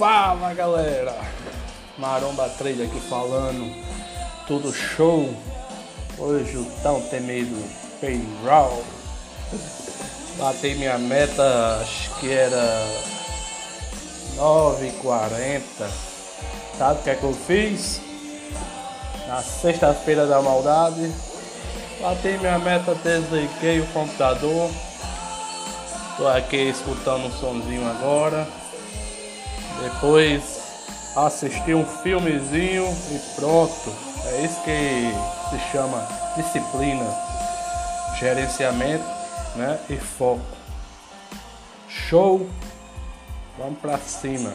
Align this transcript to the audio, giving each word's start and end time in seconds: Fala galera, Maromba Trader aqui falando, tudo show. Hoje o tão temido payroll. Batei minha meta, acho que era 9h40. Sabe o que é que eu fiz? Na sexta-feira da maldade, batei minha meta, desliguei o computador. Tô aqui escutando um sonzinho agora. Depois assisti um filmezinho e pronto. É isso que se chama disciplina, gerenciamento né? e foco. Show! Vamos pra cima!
Fala 0.00 0.54
galera, 0.54 1.14
Maromba 1.98 2.48
Trader 2.48 2.86
aqui 2.86 2.98
falando, 3.00 3.70
tudo 4.46 4.72
show. 4.72 5.28
Hoje 6.16 6.56
o 6.56 6.64
tão 6.82 7.02
temido 7.02 7.54
payroll. 8.00 8.82
Batei 10.38 10.74
minha 10.76 10.96
meta, 10.96 11.82
acho 11.82 12.14
que 12.18 12.32
era 12.32 12.82
9h40. 14.38 15.60
Sabe 16.78 17.00
o 17.00 17.02
que 17.02 17.10
é 17.10 17.14
que 17.14 17.24
eu 17.24 17.34
fiz? 17.34 18.00
Na 19.28 19.42
sexta-feira 19.42 20.26
da 20.26 20.40
maldade, 20.40 21.12
batei 22.00 22.38
minha 22.38 22.58
meta, 22.58 22.94
desliguei 22.94 23.80
o 23.80 23.86
computador. 23.88 24.70
Tô 26.16 26.26
aqui 26.26 26.70
escutando 26.70 27.26
um 27.26 27.32
sonzinho 27.32 27.86
agora. 27.86 28.48
Depois 29.82 30.42
assisti 31.16 31.74
um 31.74 31.84
filmezinho 31.84 32.86
e 33.10 33.18
pronto. 33.36 33.94
É 34.26 34.44
isso 34.44 34.60
que 34.62 35.12
se 35.50 35.72
chama 35.72 36.06
disciplina, 36.36 37.04
gerenciamento 38.18 39.04
né? 39.56 39.78
e 39.88 39.96
foco. 39.96 40.40
Show! 41.88 42.48
Vamos 43.58 43.78
pra 43.80 43.98
cima! 43.98 44.52